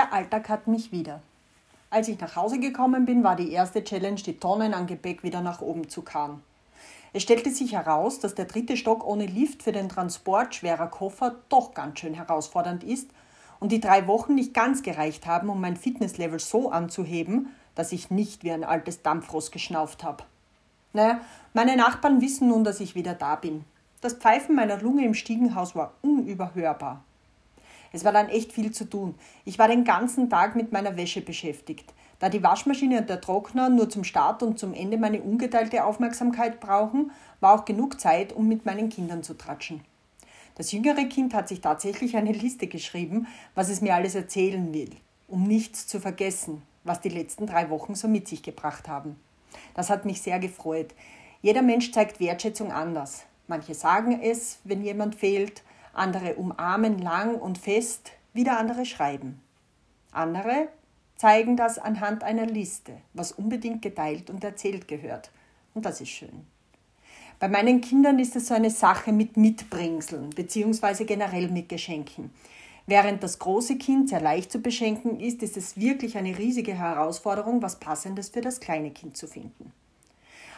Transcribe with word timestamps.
Der 0.00 0.14
Alltag 0.14 0.48
hat 0.48 0.66
mich 0.66 0.92
wieder. 0.92 1.20
Als 1.90 2.08
ich 2.08 2.18
nach 2.18 2.34
Hause 2.34 2.58
gekommen 2.58 3.04
bin, 3.04 3.22
war 3.22 3.36
die 3.36 3.52
erste 3.52 3.84
Challenge, 3.84 4.18
die 4.22 4.38
Tonnen 4.38 4.72
an 4.72 4.86
Gepäck 4.86 5.22
wieder 5.22 5.42
nach 5.42 5.60
oben 5.60 5.90
zu 5.90 6.00
karren. 6.00 6.42
Es 7.12 7.22
stellte 7.22 7.50
sich 7.50 7.72
heraus, 7.72 8.18
dass 8.18 8.34
der 8.34 8.46
dritte 8.46 8.78
Stock 8.78 9.06
ohne 9.06 9.26
Lift 9.26 9.62
für 9.62 9.72
den 9.72 9.90
Transport 9.90 10.54
schwerer 10.54 10.86
Koffer 10.86 11.34
doch 11.50 11.74
ganz 11.74 12.00
schön 12.00 12.14
herausfordernd 12.14 12.82
ist 12.82 13.10
und 13.58 13.72
die 13.72 13.80
drei 13.80 14.06
Wochen 14.06 14.34
nicht 14.34 14.54
ganz 14.54 14.82
gereicht 14.82 15.26
haben, 15.26 15.50
um 15.50 15.60
mein 15.60 15.76
Fitnesslevel 15.76 16.38
so 16.38 16.70
anzuheben, 16.70 17.54
dass 17.74 17.92
ich 17.92 18.10
nicht 18.10 18.42
wie 18.42 18.52
ein 18.52 18.64
altes 18.64 19.02
Dampfross 19.02 19.50
geschnauft 19.50 20.02
habe. 20.02 20.24
Naja, 20.94 21.20
meine 21.52 21.76
Nachbarn 21.76 22.22
wissen 22.22 22.48
nun, 22.48 22.64
dass 22.64 22.80
ich 22.80 22.94
wieder 22.94 23.12
da 23.12 23.36
bin. 23.36 23.66
Das 24.00 24.14
Pfeifen 24.14 24.56
meiner 24.56 24.80
Lunge 24.80 25.04
im 25.04 25.12
Stiegenhaus 25.12 25.76
war 25.76 25.92
unüberhörbar. 26.00 27.04
Es 27.92 28.04
war 28.04 28.12
dann 28.12 28.28
echt 28.28 28.52
viel 28.52 28.70
zu 28.70 28.84
tun. 28.84 29.14
Ich 29.44 29.58
war 29.58 29.68
den 29.68 29.84
ganzen 29.84 30.30
Tag 30.30 30.56
mit 30.56 30.72
meiner 30.72 30.96
Wäsche 30.96 31.20
beschäftigt. 31.20 31.92
Da 32.20 32.28
die 32.28 32.42
Waschmaschine 32.42 32.98
und 32.98 33.08
der 33.08 33.20
Trockner 33.20 33.70
nur 33.70 33.88
zum 33.88 34.04
Start 34.04 34.42
und 34.42 34.58
zum 34.58 34.74
Ende 34.74 34.98
meine 34.98 35.22
ungeteilte 35.22 35.84
Aufmerksamkeit 35.84 36.60
brauchen, 36.60 37.12
war 37.40 37.54
auch 37.54 37.64
genug 37.64 38.00
Zeit, 38.00 38.32
um 38.32 38.46
mit 38.46 38.66
meinen 38.66 38.90
Kindern 38.90 39.22
zu 39.22 39.34
tratschen. 39.34 39.80
Das 40.54 40.72
jüngere 40.72 41.04
Kind 41.04 41.32
hat 41.32 41.48
sich 41.48 41.62
tatsächlich 41.62 42.16
eine 42.16 42.32
Liste 42.32 42.66
geschrieben, 42.66 43.26
was 43.54 43.70
es 43.70 43.80
mir 43.80 43.94
alles 43.94 44.14
erzählen 44.14 44.74
will, 44.74 44.90
um 45.26 45.44
nichts 45.44 45.86
zu 45.86 45.98
vergessen, 45.98 46.60
was 46.84 47.00
die 47.00 47.08
letzten 47.08 47.46
drei 47.46 47.70
Wochen 47.70 47.94
so 47.94 48.08
mit 48.08 48.28
sich 48.28 48.42
gebracht 48.42 48.86
haben. 48.86 49.16
Das 49.74 49.88
hat 49.88 50.04
mich 50.04 50.20
sehr 50.20 50.38
gefreut. 50.38 50.94
Jeder 51.40 51.62
Mensch 51.62 51.92
zeigt 51.92 52.20
Wertschätzung 52.20 52.70
anders. 52.70 53.24
Manche 53.48 53.74
sagen 53.74 54.20
es, 54.20 54.58
wenn 54.64 54.84
jemand 54.84 55.14
fehlt, 55.14 55.62
andere 56.00 56.34
umarmen 56.34 56.98
lang 56.98 57.36
und 57.36 57.58
fest, 57.58 58.12
wieder 58.32 58.58
andere 58.58 58.86
schreiben. 58.86 59.40
Andere 60.12 60.68
zeigen 61.16 61.56
das 61.56 61.78
anhand 61.78 62.24
einer 62.24 62.46
Liste, 62.46 62.92
was 63.12 63.32
unbedingt 63.32 63.82
geteilt 63.82 64.30
und 64.30 64.42
erzählt 64.42 64.88
gehört. 64.88 65.30
Und 65.74 65.84
das 65.84 66.00
ist 66.00 66.08
schön. 66.08 66.46
Bei 67.38 67.48
meinen 67.48 67.80
Kindern 67.80 68.18
ist 68.18 68.34
es 68.36 68.48
so 68.48 68.54
eine 68.54 68.70
Sache 68.70 69.12
mit 69.12 69.36
Mitbringseln, 69.36 70.30
beziehungsweise 70.30 71.04
generell 71.04 71.48
mit 71.48 71.68
Geschenken. 71.68 72.30
Während 72.86 73.22
das 73.22 73.38
große 73.38 73.76
Kind 73.76 74.08
sehr 74.08 74.20
leicht 74.20 74.50
zu 74.50 74.60
beschenken 74.60 75.20
ist, 75.20 75.42
ist 75.42 75.56
es 75.56 75.78
wirklich 75.78 76.16
eine 76.16 76.36
riesige 76.36 76.74
Herausforderung, 76.74 77.62
was 77.62 77.78
Passendes 77.78 78.30
für 78.30 78.40
das 78.40 78.58
kleine 78.58 78.90
Kind 78.90 79.16
zu 79.16 79.26
finden. 79.26 79.72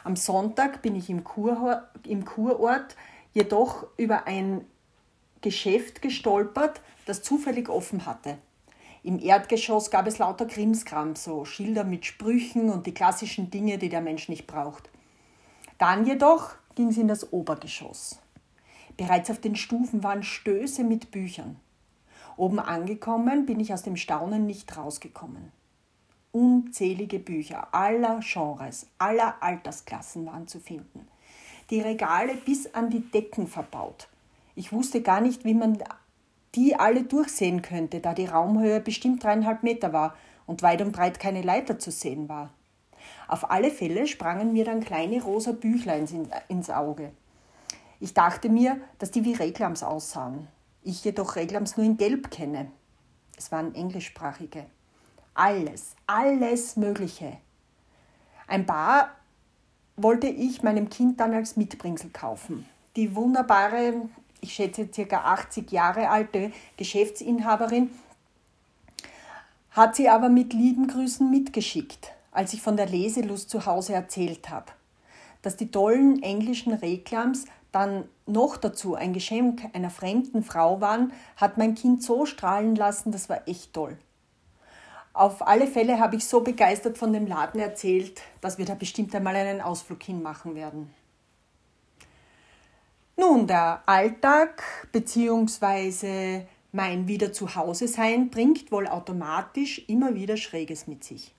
Am 0.05 0.17
Sonntag 0.17 0.83
bin 0.83 0.97
ich 0.97 1.11
im, 1.11 1.25
Kur, 1.25 1.89
im 2.07 2.25
Kurort 2.25 2.97
jedoch 3.35 3.87
über 3.97 4.27
ein 4.27 4.65
Geschäft 5.43 6.01
gestolpert, 6.01 6.81
das 7.05 7.23
zufällig 7.23 7.69
offen 7.69 8.07
hatte. 8.07 8.39
Im 9.03 9.19
Erdgeschoss 9.19 9.91
gab 9.91 10.07
es 10.07 10.19
lauter 10.19 10.47
Krimskram, 10.47 11.17
so 11.17 11.45
Schilder 11.45 11.83
mit 11.83 12.07
Sprüchen 12.07 12.71
und 12.71 12.87
die 12.87 12.95
klassischen 12.95 13.51
Dinge, 13.51 13.77
die 13.77 13.89
der 13.89 14.01
Mensch 14.01 14.29
nicht 14.29 14.47
braucht. 14.47 14.89
Dann 15.79 16.07
jedoch 16.07 16.55
ging 16.77 16.89
es 16.89 16.97
in 16.97 17.09
das 17.09 17.33
Obergeschoss. 17.33 18.21
Bereits 18.97 19.31
auf 19.31 19.41
den 19.41 19.57
Stufen 19.57 20.05
waren 20.05 20.23
Stöße 20.23 20.85
mit 20.85 21.11
Büchern. 21.11 21.57
Oben 22.37 22.61
angekommen 22.61 23.47
bin 23.47 23.59
ich 23.59 23.73
aus 23.73 23.83
dem 23.83 23.97
Staunen 23.97 24.47
nicht 24.47 24.77
rausgekommen. 24.77 25.51
Unzählige 26.31 27.19
Bücher 27.19 27.75
aller 27.75 28.21
Genres, 28.21 28.87
aller 28.99 29.43
Altersklassen 29.43 30.25
waren 30.25 30.47
zu 30.47 30.61
finden. 30.61 31.09
Die 31.71 31.81
Regale 31.81 32.37
bis 32.37 32.73
an 32.75 32.89
die 32.89 33.11
Decken 33.11 33.47
verbaut. 33.47 34.09
Ich 34.55 34.73
wusste 34.73 35.03
gar 35.03 35.21
nicht, 35.21 35.45
wie 35.45 35.55
man 35.55 35.83
die 36.55 36.77
alle 36.77 37.05
durchsehen 37.05 37.63
könnte, 37.63 38.01
da 38.01 38.15
die 38.15 38.27
Raumhöhe 38.27 38.81
bestimmt 38.81 39.25
dreieinhalb 39.25 39.63
Meter 39.63 39.93
war 39.93 40.15
und 40.47 40.63
weit 40.63 40.83
und 40.83 40.93
breit 40.93 41.19
keine 41.19 41.43
Leiter 41.43 41.79
zu 41.79 41.91
sehen 41.91 42.29
war. 42.29 42.51
Auf 43.29 43.51
alle 43.51 43.71
Fälle 43.71 44.07
sprangen 44.07 44.53
mir 44.53 44.65
dann 44.65 44.81
kleine 44.81 45.23
rosa 45.23 45.53
Büchlein 45.53 46.07
ins 46.49 46.71
Auge. 46.71 47.13
Ich 48.01 48.15
dachte 48.15 48.49
mir, 48.49 48.81
dass 48.99 49.11
die 49.11 49.25
wie 49.25 49.35
Reklams 49.35 49.83
aussahen. 49.83 50.49
Ich 50.83 51.05
jedoch 51.05 51.37
Reklams 51.37 51.77
nur 51.77 51.87
in 51.87 51.97
Gelb 51.97 52.31
kenne. 52.31 52.71
Es 53.39 53.51
waren 53.53 53.75
englischsprachige. 53.75 54.67
Alles, 55.35 55.95
alles 56.07 56.77
Mögliche. 56.77 57.39
Ein 58.47 58.67
paar 58.67 59.11
wollte 59.97 60.27
ich 60.27 60.63
meinem 60.63 60.91
Kind 60.91 61.21
dann 61.21 61.33
als 61.33 61.57
Mitbringsel 61.57 62.11
kaufen. 62.11 62.67
Die 62.97 63.15
wunderbare 63.15 63.95
ich 64.43 64.55
schätze 64.55 64.89
circa 64.93 65.19
80 65.19 65.71
Jahre 65.73 66.11
alte 66.11 66.53
Geschäftsinhaberin, 66.77 67.91
hat 69.71 69.97
sie 69.97 70.11
aber 70.11 70.29
mit 70.29 70.53
lieben 70.53 70.89
Grüßen 70.89 71.31
mitgeschickt, 71.31 72.13
als 72.33 72.53
ich 72.53 72.61
von 72.61 72.77
der 72.77 72.87
Leselust 72.87 73.49
zu 73.49 73.65
Hause 73.65 73.95
erzählt 73.95 74.51
habe. 74.51 74.67
Dass 75.41 75.57
die 75.57 75.71
tollen 75.71 76.23
englischen 76.23 76.75
Reklams 76.75 77.47
dann 77.71 78.05
noch 78.27 78.59
dazu 78.59 78.95
ein 78.95 79.15
Geschenk 79.15 79.63
einer 79.73 79.91
fremden 79.91 80.43
Frau 80.43 80.81
waren, 80.81 81.13
hat 81.37 81.57
mein 81.57 81.75
Kind 81.75 82.03
so 82.03 82.27
strahlen 82.27 82.75
lassen, 82.75 83.13
das 83.13 83.29
war 83.29 83.49
echt 83.49 83.73
toll. 83.73 83.97
Auf 85.15 85.47
alle 85.47 85.67
Fälle 85.67 86.01
habe 86.01 86.17
ich 86.17 86.27
so 86.27 86.41
begeistert 86.41 86.99
von 86.99 87.13
dem 87.13 87.27
Laden 87.27 87.61
erzählt, 87.61 88.23
dass 88.41 88.59
wir 88.59 88.65
da 88.65 88.75
bestimmt 88.75 89.15
einmal 89.15 89.37
einen 89.37 89.61
Ausflug 89.61 90.03
hinmachen 90.03 90.55
werden. 90.55 90.93
Nun, 93.17 93.47
der 93.47 93.83
Alltag 93.85 94.63
bzw. 94.91 96.47
mein 96.73 97.07
wieder 97.07 97.33
zu 97.33 97.55
Hause 97.55 97.87
sein 97.87 98.31
bringt 98.31 98.73
wohl 98.73 98.87
automatisch 98.89 99.85
immer 99.87 100.15
wieder 100.15 100.39
Schräges 100.39 100.87
mit 100.87 101.05
sich. 101.05 101.35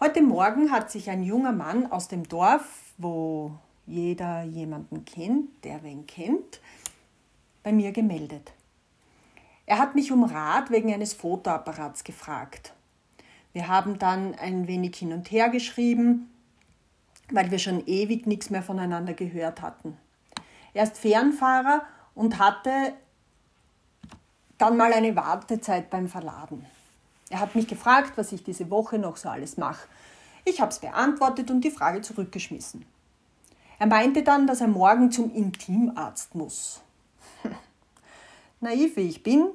Heute 0.00 0.22
Morgen 0.22 0.70
hat 0.70 0.90
sich 0.90 1.10
ein 1.10 1.22
junger 1.22 1.52
Mann 1.52 1.92
aus 1.92 2.08
dem 2.08 2.26
Dorf, 2.26 2.94
wo 2.96 3.52
jeder 3.86 4.44
jemanden 4.44 5.04
kennt, 5.04 5.50
der 5.62 5.82
wen 5.82 6.06
kennt, 6.06 6.60
bei 7.62 7.70
mir 7.70 7.92
gemeldet. 7.92 8.52
Er 9.66 9.78
hat 9.78 9.94
mich 9.94 10.10
um 10.10 10.24
Rat 10.24 10.70
wegen 10.70 10.92
eines 10.92 11.12
Fotoapparats 11.12 12.02
gefragt. 12.02 12.72
Wir 13.52 13.68
haben 13.68 13.98
dann 13.98 14.34
ein 14.36 14.66
wenig 14.66 14.96
hin 14.96 15.12
und 15.12 15.30
her 15.30 15.50
geschrieben, 15.50 16.30
weil 17.30 17.50
wir 17.50 17.58
schon 17.58 17.86
ewig 17.86 18.26
nichts 18.26 18.48
mehr 18.48 18.62
voneinander 18.62 19.12
gehört 19.12 19.60
hatten. 19.60 19.98
Er 20.74 20.84
ist 20.84 20.98
Fernfahrer 20.98 21.82
und 22.14 22.38
hatte 22.38 22.94
dann 24.58 24.76
mal 24.76 24.92
eine 24.92 25.14
Wartezeit 25.16 25.90
beim 25.90 26.08
Verladen. 26.08 26.64
Er 27.30 27.40
hat 27.40 27.54
mich 27.54 27.66
gefragt, 27.66 28.12
was 28.16 28.32
ich 28.32 28.44
diese 28.44 28.70
Woche 28.70 28.98
noch 28.98 29.16
so 29.16 29.28
alles 29.28 29.56
mache. 29.56 29.88
Ich 30.44 30.60
habe 30.60 30.70
es 30.70 30.78
beantwortet 30.78 31.50
und 31.50 31.62
die 31.62 31.70
Frage 31.70 32.00
zurückgeschmissen. 32.00 32.84
Er 33.78 33.86
meinte 33.86 34.22
dann, 34.22 34.46
dass 34.46 34.60
er 34.60 34.68
morgen 34.68 35.10
zum 35.10 35.34
Intimarzt 35.34 36.34
muss. 36.34 36.82
Naiv 38.60 38.96
wie 38.96 39.08
ich 39.08 39.22
bin, 39.22 39.48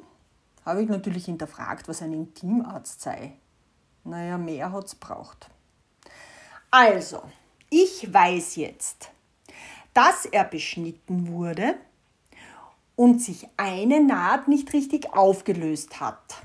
habe 0.66 0.84
ich 0.84 0.90
natürlich 0.90 1.26
hinterfragt, 1.26 1.88
was 1.88 2.02
ein 2.02 2.14
Intimarzt 2.14 3.02
sei. 3.02 3.34
Naja, 4.04 4.38
mehr 4.38 4.72
hat 4.72 4.86
es 4.86 4.96
braucht. 4.96 5.50
Also, 6.72 7.22
ich 7.70 8.14
weiß 8.14 8.58
jetzt, 8.58 9.12
dass 9.98 10.26
er 10.26 10.44
beschnitten 10.44 11.28
wurde 11.28 11.74
und 12.96 13.20
sich 13.20 13.48
eine 13.58 14.00
Naht 14.00 14.48
nicht 14.48 14.72
richtig 14.74 15.16
aufgelöst 15.16 16.00
hat. 16.00 16.44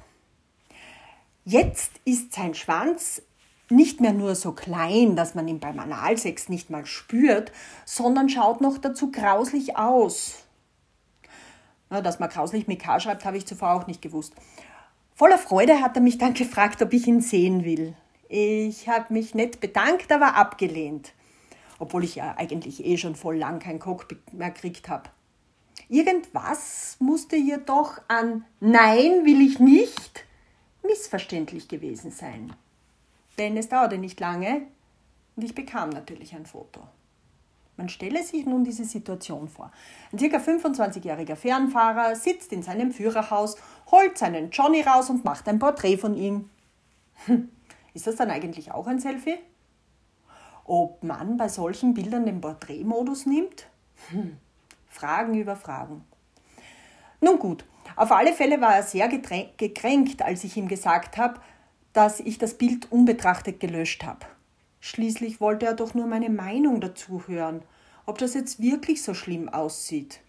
Jetzt 1.44 1.92
ist 2.06 2.32
sein 2.32 2.54
Schwanz 2.54 3.20
nicht 3.68 4.00
mehr 4.00 4.14
nur 4.14 4.36
so 4.36 4.52
klein, 4.52 5.16
dass 5.16 5.34
man 5.34 5.48
ihn 5.48 5.60
beim 5.60 5.78
Analsex 5.78 6.48
nicht 6.48 6.70
mal 6.70 6.86
spürt, 6.86 7.52
sondern 7.84 8.30
schaut 8.30 8.62
noch 8.62 8.78
dazu 8.78 9.12
grauslich 9.12 9.76
aus. 9.76 10.44
Na, 11.90 12.00
dass 12.00 12.20
man 12.20 12.30
grauslich 12.30 12.66
mit 12.68 12.80
K 12.80 13.00
schreibt, 13.00 13.26
habe 13.26 13.36
ich 13.36 13.46
zuvor 13.46 13.74
auch 13.74 13.86
nicht 13.86 14.00
gewusst. 14.00 14.32
Voller 15.14 15.36
Freude 15.36 15.82
hat 15.82 15.94
er 15.94 16.02
mich 16.02 16.16
dann 16.16 16.32
gefragt, 16.42 16.80
ob 16.80 16.94
ich 16.94 17.06
ihn 17.06 17.20
sehen 17.20 17.66
will. 17.66 17.92
Ich 18.30 18.88
habe 18.88 19.12
mich 19.12 19.34
nicht 19.34 19.60
bedankt, 19.60 20.10
aber 20.10 20.36
abgelehnt 20.36 21.12
obwohl 21.82 22.04
ich 22.04 22.14
ja 22.14 22.36
eigentlich 22.36 22.84
eh 22.84 22.96
schon 22.96 23.16
voll 23.16 23.38
lang 23.38 23.58
kein 23.58 23.80
Cockpit 23.80 24.32
mehr 24.32 24.52
gekriegt 24.52 24.88
habe. 24.88 25.10
Irgendwas 25.88 26.96
musste 27.00 27.34
jedoch 27.34 28.00
an 28.06 28.44
Nein 28.60 29.24
will 29.24 29.40
ich 29.40 29.58
nicht 29.58 30.24
missverständlich 30.84 31.66
gewesen 31.66 32.12
sein. 32.12 32.52
Denn 33.36 33.56
es 33.56 33.68
dauerte 33.68 33.98
nicht 33.98 34.20
lange 34.20 34.62
und 35.34 35.42
ich 35.42 35.56
bekam 35.56 35.90
natürlich 35.90 36.36
ein 36.36 36.46
Foto. 36.46 36.86
Man 37.76 37.88
stelle 37.88 38.22
sich 38.22 38.46
nun 38.46 38.62
diese 38.62 38.84
Situation 38.84 39.48
vor. 39.48 39.72
Ein 40.12 40.18
ca. 40.18 40.36
25-jähriger 40.36 41.34
Fernfahrer 41.34 42.14
sitzt 42.14 42.52
in 42.52 42.62
seinem 42.62 42.92
Führerhaus, 42.92 43.56
holt 43.90 44.16
seinen 44.18 44.50
Johnny 44.50 44.82
raus 44.82 45.10
und 45.10 45.24
macht 45.24 45.48
ein 45.48 45.58
Porträt 45.58 45.96
von 45.96 46.14
ihm. 46.14 46.48
Hm, 47.26 47.48
ist 47.92 48.06
das 48.06 48.14
dann 48.14 48.30
eigentlich 48.30 48.70
auch 48.70 48.86
ein 48.86 49.00
Selfie? 49.00 49.38
Ob 50.64 51.02
man 51.02 51.36
bei 51.36 51.48
solchen 51.48 51.94
Bildern 51.94 52.26
den 52.26 52.40
Porträtmodus 52.40 53.26
nimmt? 53.26 53.66
Hm. 54.10 54.36
Fragen 54.88 55.34
über 55.34 55.56
Fragen. 55.56 56.04
Nun 57.20 57.38
gut, 57.38 57.64
Auf 57.96 58.10
alle 58.12 58.32
Fälle 58.32 58.60
war 58.60 58.74
er 58.76 58.82
sehr 58.82 59.08
gekränkt, 59.08 60.22
als 60.22 60.44
ich 60.44 60.56
ihm 60.56 60.68
gesagt 60.68 61.16
habe, 61.18 61.40
dass 61.92 62.20
ich 62.20 62.38
das 62.38 62.54
Bild 62.54 62.90
unbetrachtet 62.90 63.60
gelöscht 63.60 64.04
habe. 64.04 64.26
Schließlich 64.80 65.40
wollte 65.40 65.66
er 65.66 65.74
doch 65.74 65.94
nur 65.94 66.06
meine 66.06 66.30
Meinung 66.30 66.80
dazu 66.80 67.22
hören, 67.26 67.62
ob 68.06 68.18
das 68.18 68.34
jetzt 68.34 68.60
wirklich 68.60 69.02
so 69.02 69.14
schlimm 69.14 69.48
aussieht. 69.48 70.20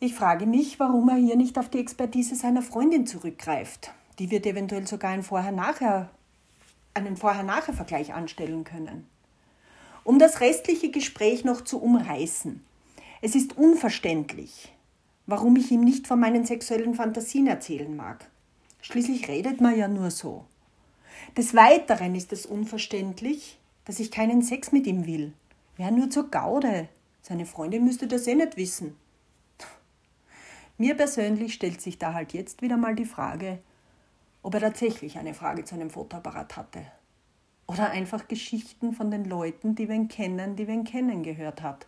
Ich 0.00 0.14
frage 0.14 0.46
mich, 0.46 0.80
warum 0.80 1.08
er 1.10 1.16
hier 1.16 1.36
nicht 1.36 1.58
auf 1.58 1.68
die 1.68 1.78
Expertise 1.78 2.34
seiner 2.34 2.62
Freundin 2.62 3.06
zurückgreift. 3.06 3.92
Die 4.18 4.30
wird 4.30 4.46
eventuell 4.46 4.86
sogar 4.86 5.10
einen 5.10 5.22
Vorher-Nachher 5.22 6.08
einen 6.94 7.16
Vorher-Nachher-Vergleich 7.16 8.12
anstellen 8.12 8.64
können. 8.64 9.06
Um 10.04 10.18
das 10.18 10.40
restliche 10.40 10.90
Gespräch 10.90 11.44
noch 11.44 11.62
zu 11.62 11.80
umreißen. 11.80 12.64
Es 13.20 13.34
ist 13.34 13.56
unverständlich, 13.56 14.72
warum 15.26 15.56
ich 15.56 15.70
ihm 15.70 15.82
nicht 15.82 16.06
von 16.06 16.18
meinen 16.18 16.46
sexuellen 16.46 16.94
Fantasien 16.94 17.46
erzählen 17.46 17.94
mag. 17.94 18.28
Schließlich 18.80 19.28
redet 19.28 19.60
man 19.60 19.76
ja 19.76 19.88
nur 19.88 20.10
so. 20.10 20.44
Des 21.36 21.54
Weiteren 21.54 22.14
ist 22.14 22.32
es 22.32 22.46
unverständlich, 22.46 23.58
dass 23.84 24.00
ich 24.00 24.10
keinen 24.10 24.42
Sex 24.42 24.72
mit 24.72 24.86
ihm 24.86 25.06
will. 25.06 25.32
Wäre 25.76 25.92
nur 25.92 26.10
zur 26.10 26.30
Gaude. 26.30 26.88
Seine 27.22 27.46
Freundin 27.46 27.84
müsste 27.84 28.06
das 28.06 28.26
eh 28.26 28.34
nicht 28.34 28.56
wissen. 28.56 28.96
Mir 30.78 30.94
persönlich 30.94 31.52
stellt 31.52 31.80
sich 31.82 31.98
da 31.98 32.14
halt 32.14 32.32
jetzt 32.32 32.62
wieder 32.62 32.78
mal 32.78 32.94
die 32.94 33.04
Frage, 33.04 33.58
ob 34.42 34.54
er 34.54 34.60
tatsächlich 34.60 35.18
eine 35.18 35.34
Frage 35.34 35.64
zu 35.64 35.74
einem 35.74 35.90
Fotoapparat 35.90 36.56
hatte. 36.56 36.84
Oder 37.66 37.90
einfach 37.90 38.26
Geschichten 38.26 38.92
von 38.92 39.10
den 39.10 39.24
Leuten, 39.24 39.74
die 39.74 39.84
ihn 39.84 40.08
kennen, 40.08 40.56
die 40.56 40.64
ihn 40.64 40.84
kennen, 40.84 41.22
gehört 41.22 41.62
hat. 41.62 41.86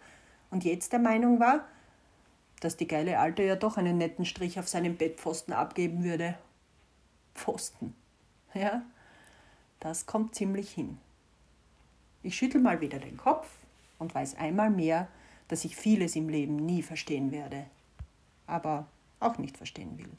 Und 0.50 0.64
jetzt 0.64 0.92
der 0.92 1.00
Meinung 1.00 1.40
war, 1.40 1.66
dass 2.60 2.76
die 2.76 2.86
geile 2.86 3.18
Alte 3.18 3.42
ja 3.42 3.56
doch 3.56 3.76
einen 3.76 3.98
netten 3.98 4.24
Strich 4.24 4.60
auf 4.60 4.68
seinem 4.68 4.96
Bettpfosten 4.96 5.52
abgeben 5.52 6.04
würde. 6.04 6.38
Pfosten. 7.34 7.94
Ja, 8.54 8.82
das 9.80 10.06
kommt 10.06 10.34
ziemlich 10.34 10.70
hin. 10.70 10.98
Ich 12.22 12.36
schüttel 12.36 12.60
mal 12.60 12.80
wieder 12.80 13.00
den 13.00 13.16
Kopf 13.16 13.48
und 13.98 14.14
weiß 14.14 14.36
einmal 14.36 14.70
mehr, 14.70 15.08
dass 15.48 15.64
ich 15.64 15.74
vieles 15.74 16.14
im 16.14 16.28
Leben 16.28 16.56
nie 16.56 16.82
verstehen 16.82 17.32
werde, 17.32 17.66
aber 18.46 18.86
auch 19.18 19.38
nicht 19.38 19.56
verstehen 19.56 19.98
will. 19.98 20.10